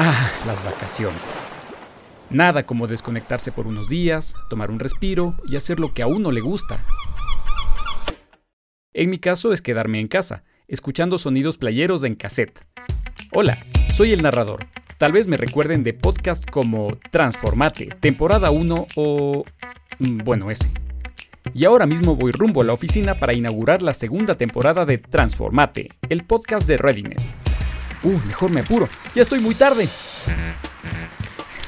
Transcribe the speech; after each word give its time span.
Ah, 0.00 0.30
las 0.46 0.64
vacaciones. 0.64 1.42
Nada 2.30 2.64
como 2.64 2.86
desconectarse 2.86 3.50
por 3.50 3.66
unos 3.66 3.88
días, 3.88 4.36
tomar 4.48 4.70
un 4.70 4.78
respiro 4.78 5.34
y 5.48 5.56
hacer 5.56 5.80
lo 5.80 5.90
que 5.90 6.02
a 6.02 6.06
uno 6.06 6.30
le 6.30 6.40
gusta. 6.40 6.84
En 8.92 9.10
mi 9.10 9.18
caso 9.18 9.52
es 9.52 9.60
quedarme 9.60 9.98
en 9.98 10.06
casa, 10.06 10.44
escuchando 10.68 11.18
sonidos 11.18 11.56
playeros 11.58 12.04
en 12.04 12.14
cassette. 12.14 12.64
Hola, 13.32 13.66
soy 13.92 14.12
el 14.12 14.22
narrador. 14.22 14.68
Tal 14.98 15.10
vez 15.10 15.26
me 15.26 15.36
recuerden 15.36 15.82
de 15.82 15.94
podcast 15.94 16.48
como 16.48 16.96
Transformate, 17.10 17.86
temporada 17.98 18.52
1 18.52 18.86
o... 18.94 19.44
mm, 19.98 20.18
bueno, 20.18 20.52
ese. 20.52 20.70
Y 21.54 21.64
ahora 21.64 21.86
mismo 21.86 22.14
voy 22.14 22.30
rumbo 22.30 22.60
a 22.60 22.64
la 22.64 22.72
oficina 22.72 23.18
para 23.18 23.32
inaugurar 23.32 23.82
la 23.82 23.94
segunda 23.94 24.36
temporada 24.36 24.86
de 24.86 24.98
Transformate, 24.98 25.88
el 26.08 26.24
podcast 26.24 26.68
de 26.68 26.76
Readiness. 26.76 27.34
Uh, 28.02 28.18
mejor 28.26 28.50
me 28.50 28.60
apuro, 28.60 28.88
ya 29.14 29.22
estoy 29.22 29.40
muy 29.40 29.54
tarde. 29.54 29.88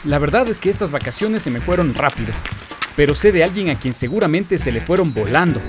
La 0.05 0.19
verdad 0.19 0.49
es 0.49 0.59
que 0.59 0.71
estas 0.71 0.91
vacaciones 0.91 1.43
se 1.43 1.51
me 1.51 1.61
fueron 1.61 1.95
rápido, 1.95 2.33
pero 2.97 3.15
sé 3.15 3.33
de 3.33 3.45
alguien 3.45 3.71
a 3.71 3.75
quien 3.75 3.93
seguramente 3.93 4.57
se 4.59 4.73
le 4.73 4.81
fueron 4.81 5.13
volando. 5.13 5.61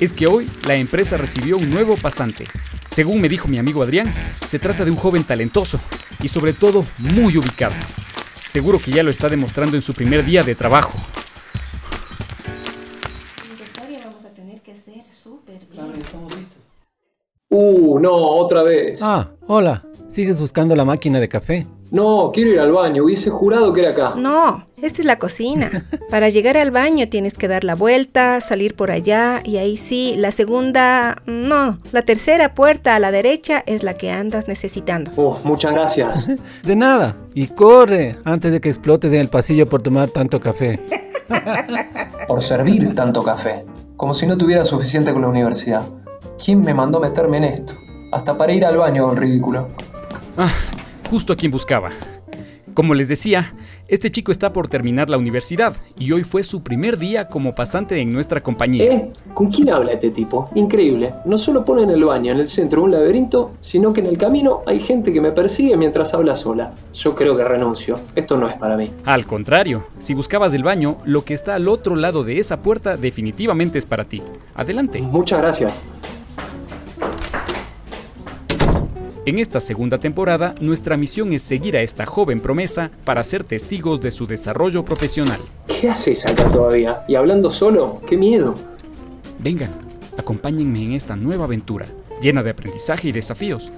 Es 0.00 0.12
que 0.12 0.26
hoy 0.26 0.50
la 0.62 0.74
empresa 0.74 1.16
recibió 1.16 1.56
un 1.56 1.70
nuevo 1.70 1.96
pasante. 1.96 2.46
Según 2.86 3.20
me 3.20 3.28
dijo 3.28 3.48
mi 3.48 3.58
amigo 3.58 3.82
Adrián, 3.82 4.12
se 4.46 4.58
trata 4.58 4.84
de 4.84 4.90
un 4.90 4.96
joven 4.96 5.24
talentoso 5.24 5.80
y 6.22 6.28
sobre 6.28 6.52
todo 6.52 6.84
muy 6.98 7.36
ubicado. 7.36 7.74
Seguro 8.46 8.78
que 8.78 8.92
ya 8.92 9.02
lo 9.02 9.10
está 9.10 9.28
demostrando 9.28 9.76
en 9.76 9.82
su 9.82 9.94
primer 9.94 10.24
día 10.24 10.42
de 10.42 10.54
trabajo. 10.54 10.94
No, 17.98 18.14
otra 18.14 18.62
vez. 18.62 19.00
Ah, 19.02 19.28
hola. 19.46 19.84
¿Sigues 20.08 20.40
buscando 20.40 20.74
la 20.74 20.86
máquina 20.86 21.20
de 21.20 21.28
café? 21.28 21.66
No, 21.90 22.30
quiero 22.32 22.50
ir 22.50 22.60
al 22.60 22.72
baño. 22.72 23.04
Hubiese 23.04 23.30
jurado 23.30 23.72
que 23.72 23.80
era 23.82 23.90
acá. 23.90 24.14
No, 24.16 24.66
esta 24.80 25.00
es 25.00 25.04
la 25.04 25.18
cocina. 25.18 25.70
Para 26.10 26.28
llegar 26.28 26.56
al 26.56 26.70
baño 26.70 27.08
tienes 27.08 27.34
que 27.34 27.48
dar 27.48 27.64
la 27.64 27.74
vuelta, 27.74 28.40
salir 28.40 28.74
por 28.74 28.90
allá 28.90 29.40
y 29.44 29.56
ahí 29.56 29.76
sí, 29.76 30.14
la 30.16 30.30
segunda, 30.30 31.22
no, 31.26 31.78
la 31.92 32.02
tercera 32.02 32.54
puerta 32.54 32.94
a 32.94 32.98
la 32.98 33.10
derecha 33.10 33.62
es 33.66 33.82
la 33.82 33.94
que 33.94 34.10
andas 34.10 34.48
necesitando. 34.48 35.10
Oh, 35.16 35.38
muchas 35.44 35.72
gracias. 35.72 36.30
De 36.62 36.76
nada. 36.76 37.16
Y 37.34 37.48
corre 37.48 38.16
antes 38.24 38.52
de 38.52 38.60
que 38.60 38.68
explotes 38.68 39.12
en 39.12 39.20
el 39.20 39.28
pasillo 39.28 39.68
por 39.68 39.82
tomar 39.82 40.08
tanto 40.10 40.40
café. 40.40 40.78
Por 42.26 42.42
servir 42.42 42.94
tanto 42.94 43.22
café. 43.22 43.64
Como 43.96 44.12
si 44.12 44.26
no 44.26 44.36
tuviera 44.36 44.64
suficiente 44.64 45.12
con 45.12 45.22
la 45.22 45.28
universidad. 45.28 45.82
¿Quién 46.42 46.60
me 46.60 46.74
mandó 46.74 47.00
meterme 47.00 47.38
en 47.38 47.44
esto? 47.44 47.74
Hasta 48.10 48.36
para 48.36 48.52
ir 48.52 48.64
al 48.64 48.76
baño 48.76 49.10
el 49.10 49.16
ridículo. 49.16 49.68
Ah, 50.36 50.50
justo 51.10 51.32
a 51.32 51.36
quien 51.36 51.50
buscaba. 51.50 51.90
Como 52.74 52.94
les 52.94 53.08
decía, 53.08 53.54
este 53.88 54.12
chico 54.12 54.30
está 54.30 54.52
por 54.52 54.68
terminar 54.68 55.10
la 55.10 55.18
universidad 55.18 55.74
y 55.98 56.12
hoy 56.12 56.22
fue 56.22 56.44
su 56.44 56.62
primer 56.62 56.96
día 56.96 57.26
como 57.26 57.52
pasante 57.52 58.00
en 58.00 58.12
nuestra 58.12 58.40
compañía. 58.40 58.84
¿Eh? 58.84 59.12
¿Con 59.34 59.50
quién 59.50 59.68
habla 59.70 59.92
este 59.92 60.10
tipo? 60.10 60.48
Increíble. 60.54 61.12
No 61.24 61.38
solo 61.38 61.64
pone 61.64 61.82
en 61.82 61.90
el 61.90 62.04
baño, 62.04 62.30
en 62.30 62.38
el 62.38 62.46
centro, 62.46 62.84
un 62.84 62.92
laberinto, 62.92 63.52
sino 63.58 63.92
que 63.92 64.00
en 64.00 64.06
el 64.06 64.16
camino 64.16 64.60
hay 64.64 64.78
gente 64.78 65.12
que 65.12 65.20
me 65.20 65.32
persigue 65.32 65.76
mientras 65.76 66.14
habla 66.14 66.36
sola. 66.36 66.72
Yo 66.94 67.16
creo 67.16 67.36
que 67.36 67.42
renuncio. 67.42 67.98
Esto 68.14 68.36
no 68.36 68.48
es 68.48 68.54
para 68.54 68.76
mí. 68.76 68.88
Al 69.04 69.26
contrario, 69.26 69.86
si 69.98 70.14
buscabas 70.14 70.54
el 70.54 70.62
baño, 70.62 70.98
lo 71.04 71.24
que 71.24 71.34
está 71.34 71.56
al 71.56 71.66
otro 71.66 71.96
lado 71.96 72.22
de 72.22 72.38
esa 72.38 72.62
puerta 72.62 72.96
definitivamente 72.96 73.78
es 73.78 73.86
para 73.86 74.04
ti. 74.04 74.22
Adelante. 74.54 75.00
Muchas 75.00 75.42
gracias. 75.42 75.84
En 79.28 79.38
esta 79.38 79.60
segunda 79.60 79.98
temporada, 79.98 80.54
nuestra 80.58 80.96
misión 80.96 81.34
es 81.34 81.42
seguir 81.42 81.76
a 81.76 81.82
esta 81.82 82.06
joven 82.06 82.40
promesa 82.40 82.90
para 83.04 83.22
ser 83.22 83.44
testigos 83.44 84.00
de 84.00 84.10
su 84.10 84.26
desarrollo 84.26 84.86
profesional. 84.86 85.38
¿Qué 85.66 85.90
haces 85.90 86.24
acá 86.24 86.50
todavía? 86.50 87.04
¿Y 87.06 87.14
hablando 87.14 87.50
solo? 87.50 88.00
¡Qué 88.06 88.16
miedo! 88.16 88.54
Vengan, 89.38 89.68
acompáñenme 90.16 90.82
en 90.82 90.92
esta 90.94 91.14
nueva 91.14 91.44
aventura, 91.44 91.84
llena 92.22 92.42
de 92.42 92.52
aprendizaje 92.52 93.08
y 93.08 93.12
desafíos. 93.12 93.70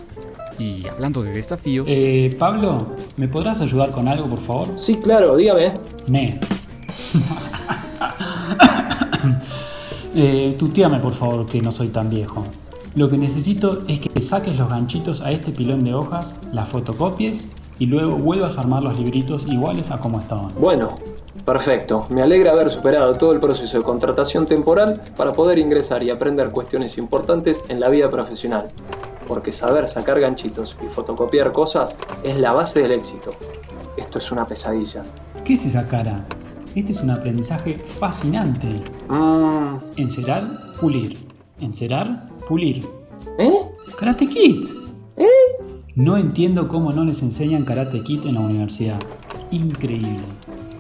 Y 0.57 0.87
hablando 0.87 1.25
de 1.25 1.33
desafíos, 1.33 1.89
Eh, 1.91 2.33
Pablo, 2.39 2.95
¿me 3.17 3.27
podrás 3.27 3.61
ayudar 3.61 3.91
con 3.91 4.07
algo, 4.07 4.31
por 4.31 4.39
favor? 4.39 4.69
Sí, 4.77 4.99
claro, 4.99 5.37
dígame. 5.37 5.75
Ne. 6.07 6.39
eh, 10.15 10.55
tuteame, 10.57 11.01
por 11.01 11.13
favor, 11.13 11.45
que 11.45 11.61
no 11.61 11.73
soy 11.73 11.89
tan 11.89 12.09
viejo. 12.09 12.45
Lo 12.97 13.09
que 13.09 13.17
necesito 13.17 13.83
es 13.87 14.01
que 14.01 14.21
saques 14.21 14.59
los 14.59 14.69
ganchitos 14.69 15.21
a 15.23 15.31
este 15.31 15.53
pilón 15.53 15.85
de 15.85 15.95
hojas, 15.95 16.35
las 16.53 16.69
fotocopies 16.69 17.49
y 17.79 17.87
luego 17.87 18.17
vuelvas 18.17 18.59
a 18.59 18.63
armar 18.63 18.83
los 18.83 18.99
libritos 18.99 19.47
iguales 19.47 19.93
a 19.93 19.99
como 19.99 20.19
estaban. 20.19 20.49
Bueno, 20.59 20.99
perfecto. 21.45 22.07
Me 22.11 22.21
alegra 22.21 22.51
haber 22.51 22.69
superado 22.69 23.15
todo 23.15 23.33
el 23.33 23.39
proceso 23.39 23.79
de 23.79 23.85
contratación 23.85 24.47
temporal 24.47 25.01
para 25.17 25.33
poder 25.33 25.59
ingresar 25.59 26.03
y 26.03 26.11
aprender 26.11 26.51
cuestiones 26.51 26.99
importantes 26.99 27.63
en 27.69 27.79
la 27.79 27.89
vida 27.91 28.11
profesional. 28.11 28.73
Porque 29.29 29.53
saber 29.53 29.87
sacar 29.87 30.19
ganchitos 30.19 30.77
y 30.85 30.89
fotocopiar 30.89 31.53
cosas 31.53 31.97
es 32.25 32.39
la 32.41 32.53
base 32.53 32.83
del 32.83 32.91
éxito. 32.91 33.31
Esto 33.97 34.19
es 34.19 34.33
una 34.33 34.47
pesadilla. 34.47 35.05
¿Qué 35.45 35.55
es 35.55 35.65
esa 35.65 35.87
cara? 35.87 36.27
Este 36.75 36.91
es 36.91 37.03
un 37.03 37.11
aprendizaje 37.11 37.79
fascinante. 37.79 38.83
Mmm. 39.09 39.77
Encerar, 39.97 40.75
pulir. 40.81 41.31
Encerar, 41.61 42.30
pulir. 42.51 42.85
¿Eh? 43.39 43.63
Karate 43.97 44.27
Kid. 44.27 44.65
¿Eh? 45.17 45.25
No 45.95 46.17
entiendo 46.17 46.67
cómo 46.67 46.91
no 46.91 47.05
les 47.05 47.23
enseñan 47.23 47.65
Karate 47.65 48.03
Kid 48.03 48.27
en 48.27 48.35
la 48.35 48.41
universidad. 48.41 48.99
Increíble. 49.53 50.19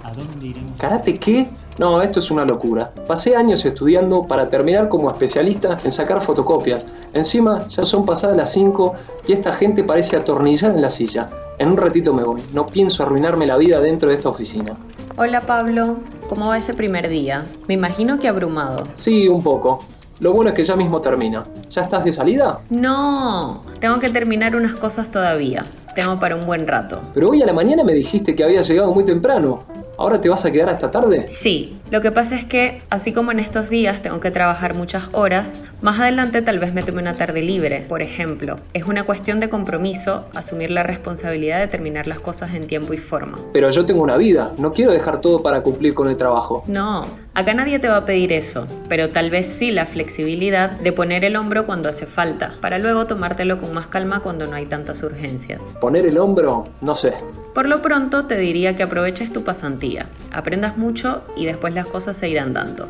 ¿A 0.02 0.12
dónde 0.12 0.48
iremos? 0.48 0.76
¿Karate 0.78 1.16
qué? 1.20 1.46
No, 1.78 2.02
esto 2.02 2.18
es 2.18 2.32
una 2.32 2.44
locura. 2.44 2.92
Pasé 3.06 3.36
años 3.36 3.64
estudiando 3.64 4.26
para 4.26 4.50
terminar 4.50 4.88
como 4.88 5.08
especialista 5.08 5.78
en 5.84 5.92
sacar 5.92 6.20
fotocopias. 6.22 6.86
Encima 7.12 7.68
ya 7.68 7.84
son 7.84 8.04
pasadas 8.04 8.36
las 8.36 8.52
5 8.52 8.94
y 9.28 9.32
esta 9.32 9.52
gente 9.52 9.84
parece 9.84 10.16
atornillada 10.16 10.74
en 10.74 10.82
la 10.82 10.90
silla. 10.90 11.30
En 11.60 11.70
un 11.70 11.76
ratito 11.76 12.12
me 12.12 12.24
voy. 12.24 12.42
No 12.52 12.66
pienso 12.66 13.04
arruinarme 13.04 13.46
la 13.46 13.56
vida 13.56 13.78
dentro 13.80 14.08
de 14.08 14.16
esta 14.16 14.28
oficina. 14.28 14.76
Hola 15.16 15.42
Pablo, 15.42 15.98
¿cómo 16.28 16.48
va 16.48 16.58
ese 16.58 16.74
primer 16.74 17.08
día? 17.08 17.44
Me 17.68 17.74
imagino 17.74 18.18
que 18.18 18.26
abrumado. 18.26 18.88
Sí, 18.94 19.28
un 19.28 19.40
poco. 19.40 19.84
Lo 20.20 20.34
bueno 20.34 20.50
es 20.50 20.54
que 20.54 20.64
ya 20.64 20.76
mismo 20.76 21.00
termina. 21.00 21.44
¿Ya 21.70 21.80
estás 21.80 22.04
de 22.04 22.12
salida? 22.12 22.60
No, 22.68 23.62
tengo 23.80 23.98
que 23.98 24.10
terminar 24.10 24.54
unas 24.54 24.74
cosas 24.74 25.10
todavía. 25.10 25.64
Tengo 26.00 26.18
para 26.18 26.34
un 26.34 26.46
buen 26.46 26.66
rato. 26.66 27.02
Pero 27.12 27.28
hoy 27.28 27.42
a 27.42 27.46
la 27.46 27.52
mañana 27.52 27.84
me 27.84 27.92
dijiste 27.92 28.34
que 28.34 28.42
habías 28.42 28.66
llegado 28.66 28.94
muy 28.94 29.04
temprano. 29.04 29.64
¿Ahora 29.98 30.18
te 30.18 30.30
vas 30.30 30.46
a 30.46 30.50
quedar 30.50 30.70
hasta 30.70 30.90
tarde? 30.90 31.28
Sí, 31.28 31.76
lo 31.90 32.00
que 32.00 32.10
pasa 32.10 32.34
es 32.34 32.46
que, 32.46 32.80
así 32.88 33.12
como 33.12 33.32
en 33.32 33.38
estos 33.38 33.68
días 33.68 34.00
tengo 34.00 34.18
que 34.18 34.30
trabajar 34.30 34.72
muchas 34.72 35.10
horas, 35.12 35.60
más 35.82 36.00
adelante 36.00 36.40
tal 36.40 36.58
vez 36.58 36.72
me 36.72 36.82
tome 36.82 37.02
una 37.02 37.12
tarde 37.12 37.42
libre, 37.42 37.84
por 37.86 38.00
ejemplo. 38.00 38.56
Es 38.72 38.86
una 38.86 39.04
cuestión 39.04 39.40
de 39.40 39.50
compromiso 39.50 40.24
asumir 40.34 40.70
la 40.70 40.84
responsabilidad 40.84 41.58
de 41.58 41.66
terminar 41.66 42.06
las 42.06 42.18
cosas 42.18 42.54
en 42.54 42.66
tiempo 42.66 42.94
y 42.94 42.96
forma. 42.96 43.38
Pero 43.52 43.68
yo 43.68 43.84
tengo 43.84 44.02
una 44.02 44.16
vida. 44.16 44.52
No 44.56 44.72
quiero 44.72 44.90
dejar 44.90 45.20
todo 45.20 45.42
para 45.42 45.60
cumplir 45.62 45.92
con 45.92 46.08
el 46.08 46.16
trabajo. 46.16 46.64
No, 46.66 47.04
acá 47.34 47.52
nadie 47.52 47.78
te 47.78 47.88
va 47.88 47.98
a 47.98 48.04
pedir 48.06 48.32
eso, 48.32 48.66
pero 48.88 49.10
tal 49.10 49.28
vez 49.28 49.46
sí 49.46 49.70
la 49.70 49.84
flexibilidad 49.84 50.70
de 50.70 50.92
poner 50.92 51.26
el 51.26 51.36
hombro 51.36 51.66
cuando 51.66 51.90
hace 51.90 52.06
falta, 52.06 52.54
para 52.62 52.78
luego 52.78 53.06
tomártelo 53.06 53.60
con 53.60 53.74
más 53.74 53.88
calma 53.88 54.20
cuando 54.20 54.46
no 54.46 54.56
hay 54.56 54.64
tantas 54.64 55.02
urgencias. 55.02 55.74
Poner 55.90 56.06
el 56.06 56.18
hombro, 56.18 56.68
no 56.82 56.94
sé. 56.94 57.14
Por 57.52 57.66
lo 57.66 57.82
pronto 57.82 58.26
te 58.26 58.38
diría 58.38 58.76
que 58.76 58.84
aproveches 58.84 59.32
tu 59.32 59.42
pasantía, 59.42 60.08
aprendas 60.30 60.76
mucho 60.76 61.22
y 61.36 61.46
después 61.46 61.74
las 61.74 61.88
cosas 61.88 62.16
se 62.16 62.28
irán 62.28 62.52
dando. 62.52 62.86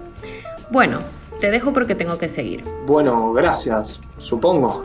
Bueno, 0.70 0.98
te 1.40 1.50
dejo 1.50 1.72
porque 1.72 1.94
tengo 1.94 2.18
que 2.18 2.28
seguir. 2.28 2.62
Bueno, 2.86 3.32
gracias, 3.32 4.02
supongo. 4.18 4.84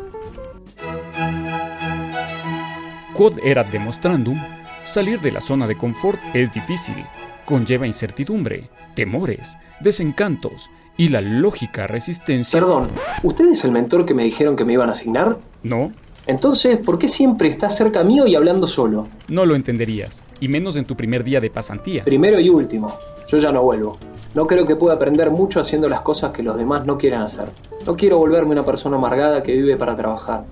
Quod 3.13 3.37
erat 3.43 3.69
demonstrandum, 3.69 4.41
salir 4.85 5.19
de 5.19 5.33
la 5.33 5.41
zona 5.41 5.67
de 5.67 5.77
confort 5.77 6.21
es 6.33 6.53
difícil, 6.53 7.05
conlleva 7.43 7.85
incertidumbre, 7.85 8.69
temores, 8.95 9.57
desencantos 9.81 10.69
y 10.95 11.09
la 11.09 11.19
lógica 11.19 11.85
resistencia. 11.85 12.61
Perdón, 12.61 12.91
¿usted 13.23 13.49
es 13.49 13.65
el 13.65 13.73
mentor 13.73 14.05
que 14.05 14.13
me 14.13 14.23
dijeron 14.23 14.55
que 14.55 14.63
me 14.63 14.71
iban 14.71 14.87
a 14.87 14.93
asignar? 14.93 15.37
No, 15.63 15.91
Entonces, 16.27 16.77
¿por 16.77 16.97
qué 16.97 17.07
siempre 17.07 17.47
está 17.47 17.69
cerca 17.69 18.03
mío 18.03 18.25
y 18.25 18.35
hablando 18.35 18.67
solo? 18.67 19.07
no 19.27 19.45
lo 19.45 19.55
entenderías, 19.55 20.23
y 20.39 20.47
menos 20.47 20.75
en 20.75 20.85
tu 20.85 20.95
primer 20.95 21.23
día 21.23 21.39
de 21.39 21.49
pasantía. 21.49 22.03
Primero 22.03 22.39
y 22.39 22.49
último, 22.49 22.97
yo 23.27 23.37
ya 23.37 23.51
no 23.51 23.61
vuelvo. 23.61 23.97
No 24.33 24.47
creo 24.47 24.65
que 24.65 24.75
pueda 24.75 24.95
aprender 24.95 25.29
mucho 25.31 25.59
haciendo 25.59 25.87
las 25.87 26.01
cosas 26.01 26.31
que 26.31 26.43
los 26.43 26.57
demás 26.57 26.85
no 26.85 26.97
quieren 26.97 27.21
hacer. 27.21 27.49
No 27.85 27.95
quiero 27.95 28.17
volverme 28.17 28.53
una 28.53 28.65
persona 28.65 28.97
amargada 28.97 29.43
que 29.43 29.53
vive 29.53 29.77
para 29.77 29.95
trabajar. 29.95 30.45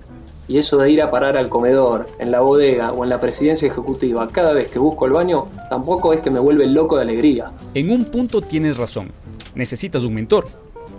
Y 0.46 0.58
eso 0.58 0.78
de 0.78 0.90
ir 0.90 1.02
a 1.02 1.10
parar 1.10 1.36
al 1.36 1.48
comedor, 1.48 2.06
en 2.18 2.30
la 2.30 2.40
bodega 2.40 2.92
o 2.92 3.02
en 3.02 3.10
la 3.10 3.18
presidencia 3.18 3.66
ejecutiva 3.66 4.28
cada 4.28 4.52
vez 4.52 4.70
que 4.70 4.78
busco 4.78 5.06
el 5.06 5.12
baño, 5.12 5.48
tampoco 5.70 6.12
es 6.12 6.20
que 6.20 6.30
me 6.30 6.38
vuelve 6.38 6.66
loco 6.66 6.96
de 6.96 7.02
alegría. 7.02 7.50
En 7.74 7.90
un 7.90 8.04
punto 8.04 8.40
tienes 8.42 8.76
razón, 8.76 9.10
necesitas 9.54 10.04
un 10.04 10.14
mentor, 10.14 10.46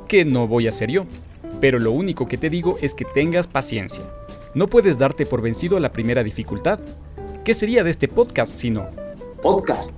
que 0.08 0.26
no 0.26 0.48
voy 0.48 0.68
a 0.68 0.72
ser 0.72 0.92
yo, 0.92 1.06
pero 1.62 1.80
lo 1.80 1.92
único 1.92 2.28
que 2.28 2.38
te 2.38 2.50
digo 2.50 2.78
es 2.82 2.94
que 2.94 3.06
tengas 3.06 3.48
paciencia. 3.48 4.04
No 4.56 4.70
puedes 4.70 4.98
darte 4.98 5.26
por 5.26 5.42
vencido 5.42 5.76
a 5.76 5.82
la 5.82 5.92
primera 5.92 6.24
dificultad. 6.24 6.80
¿Qué 7.44 7.54
sería 7.54 7.84
de 7.84 7.90
este 7.90 8.08
podcast 8.08 8.56
si 8.56 8.72
no? 8.72 8.90
¿Podcast? 9.42 9.92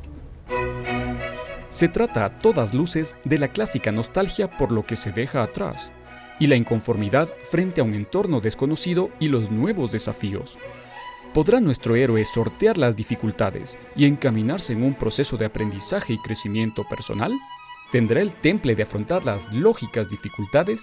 Se 1.69 1.88
trata 1.88 2.25
a 2.25 2.39
todas 2.39 2.74
luces 2.74 3.15
de 3.24 3.38
la 3.38 3.50
clásica 3.50 3.92
nostalgia 3.92 4.50
por 4.50 4.71
lo 4.71 4.83
que 4.83 4.95
se 4.95 5.12
deja 5.12 5.44
atrás 5.44 5.94
y 6.39 6.48
la 6.48 6.56
inconformidad 6.56 7.30
frente 7.44 7.81
a 7.81 7.83
un 7.83 7.94
entorno 7.94 8.42
desconocido 8.42 9.12
y 9.19 9.27
los 9.27 9.51
nuevos 9.51 9.92
desafíos. 9.92 10.57
¿Podrá 11.36 11.59
nuestro 11.59 11.95
héroe 11.95 12.25
sortear 12.25 12.80
las 12.80 12.95
dificultades 12.95 13.77
y 13.95 14.06
encaminarse 14.06 14.74
en 14.74 14.81
un 14.81 14.95
proceso 14.95 15.38
de 15.38 15.45
aprendizaje 15.45 16.13
y 16.13 16.18
crecimiento 16.18 16.83
personal? 16.88 17.31
¿Tendrá 17.92 18.21
el 18.21 18.33
temple 18.33 18.74
de 18.74 18.83
afrontar 18.83 19.24
las 19.24 19.54
lógicas 19.54 20.09
dificultades? 20.09 20.81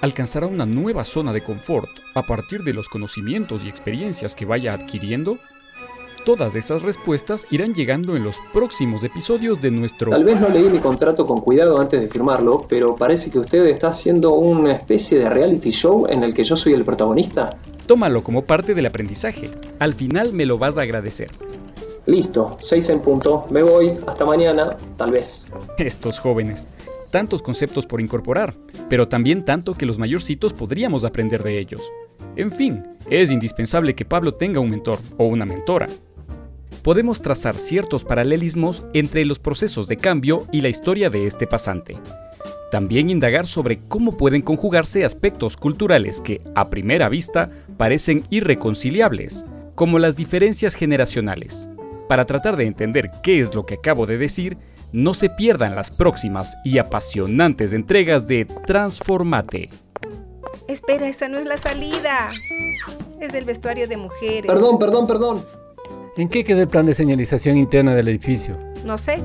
¿Alcanzará 0.00 0.46
una 0.46 0.64
nueva 0.64 1.04
zona 1.04 1.32
de 1.32 1.42
confort 1.42 1.90
a 2.14 2.22
partir 2.22 2.62
de 2.62 2.72
los 2.72 2.88
conocimientos 2.88 3.64
y 3.64 3.68
experiencias 3.68 4.36
que 4.36 4.44
vaya 4.44 4.72
adquiriendo? 4.72 5.38
Todas 6.24 6.54
esas 6.54 6.82
respuestas 6.82 7.46
irán 7.50 7.74
llegando 7.74 8.14
en 8.14 8.22
los 8.22 8.36
próximos 8.52 9.02
episodios 9.02 9.60
de 9.60 9.72
nuestro... 9.72 10.12
Tal 10.12 10.22
vez 10.22 10.40
no 10.40 10.50
leí 10.50 10.68
mi 10.68 10.78
contrato 10.78 11.26
con 11.26 11.40
cuidado 11.40 11.80
antes 11.80 12.00
de 12.00 12.08
firmarlo, 12.08 12.64
pero 12.68 12.94
parece 12.94 13.30
que 13.30 13.40
usted 13.40 13.66
está 13.66 13.88
haciendo 13.88 14.34
una 14.34 14.72
especie 14.72 15.18
de 15.18 15.28
reality 15.28 15.70
show 15.70 16.06
en 16.08 16.22
el 16.22 16.32
que 16.32 16.44
yo 16.44 16.54
soy 16.54 16.74
el 16.74 16.84
protagonista. 16.84 17.58
Tómalo 17.86 18.22
como 18.22 18.44
parte 18.44 18.74
del 18.74 18.86
aprendizaje. 18.86 19.50
Al 19.80 19.94
final 19.94 20.32
me 20.32 20.46
lo 20.46 20.58
vas 20.58 20.78
a 20.78 20.82
agradecer. 20.82 21.30
Listo, 22.06 22.56
6 22.60 22.88
en 22.90 23.00
punto. 23.00 23.46
Me 23.50 23.62
voy. 23.62 23.98
Hasta 24.06 24.24
mañana, 24.24 24.76
tal 24.96 25.10
vez. 25.10 25.48
Estos 25.76 26.20
jóvenes. 26.20 26.68
Tantos 27.10 27.42
conceptos 27.42 27.86
por 27.86 28.00
incorporar, 28.00 28.54
pero 28.88 29.08
también 29.08 29.44
tanto 29.44 29.74
que 29.74 29.86
los 29.86 29.98
mayorcitos 29.98 30.52
podríamos 30.52 31.04
aprender 31.04 31.42
de 31.42 31.58
ellos. 31.58 31.90
En 32.36 32.52
fin, 32.52 32.82
es 33.10 33.30
indispensable 33.30 33.94
que 33.94 34.04
Pablo 34.04 34.34
tenga 34.34 34.60
un 34.60 34.70
mentor 34.70 34.98
o 35.16 35.24
una 35.24 35.46
mentora. 35.46 35.86
Podemos 36.82 37.22
trazar 37.22 37.58
ciertos 37.58 38.04
paralelismos 38.04 38.84
entre 38.92 39.24
los 39.24 39.38
procesos 39.38 39.88
de 39.88 39.96
cambio 39.96 40.46
y 40.52 40.60
la 40.60 40.68
historia 40.68 41.10
de 41.10 41.26
este 41.26 41.46
pasante. 41.46 41.96
También 42.70 43.08
indagar 43.08 43.46
sobre 43.46 43.80
cómo 43.88 44.16
pueden 44.16 44.42
conjugarse 44.42 45.04
aspectos 45.04 45.56
culturales 45.56 46.20
que, 46.20 46.42
a 46.54 46.68
primera 46.68 47.08
vista, 47.08 47.50
parecen 47.78 48.24
irreconciliables, 48.28 49.46
como 49.74 49.98
las 49.98 50.16
diferencias 50.16 50.74
generacionales. 50.74 51.68
Para 52.08 52.26
tratar 52.26 52.56
de 52.56 52.66
entender 52.66 53.10
qué 53.22 53.40
es 53.40 53.54
lo 53.54 53.64
que 53.64 53.74
acabo 53.74 54.06
de 54.06 54.18
decir, 54.18 54.58
no 54.92 55.14
se 55.14 55.30
pierdan 55.30 55.74
las 55.74 55.90
próximas 55.90 56.56
y 56.64 56.78
apasionantes 56.78 57.72
entregas 57.72 58.26
de 58.26 58.44
Transformate. 58.44 59.70
Espera, 60.66 61.08
esa 61.08 61.28
no 61.28 61.38
es 61.38 61.46
la 61.46 61.56
salida. 61.56 62.30
Es 63.20 63.34
el 63.34 63.44
vestuario 63.44 63.88
de 63.88 63.96
mujeres. 63.96 64.46
Perdón, 64.46 64.78
perdón, 64.78 65.06
perdón. 65.06 65.44
¿En 66.16 66.28
qué 66.28 66.44
quedó 66.44 66.62
el 66.62 66.68
plan 66.68 66.86
de 66.86 66.94
señalización 66.94 67.56
interna 67.56 67.94
del 67.94 68.08
edificio? 68.08 68.58
No 68.84 68.98
sé. 68.98 69.18